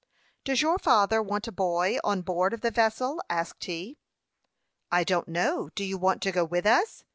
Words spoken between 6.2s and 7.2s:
to go with us?"